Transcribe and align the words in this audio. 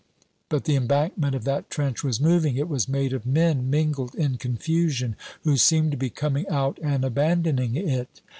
But 0.49 0.63
the 0.63 0.75
embankment 0.75 1.35
of 1.35 1.43
that 1.43 1.69
trench 1.69 2.03
was 2.03 2.19
moving; 2.19 2.57
it 2.57 2.67
was 2.67 2.89
made 2.89 3.13
of 3.13 3.23
men 3.23 3.69
mingled 3.69 4.15
in 4.15 4.37
confusion, 4.37 5.15
who 5.43 5.57
seemed 5.57 5.91
to 5.91 5.95
be 5.97 6.09
coming 6.09 6.47
out 6.49 6.79
and 6.81 7.05
abandoning 7.05 7.75
it. 7.75 8.19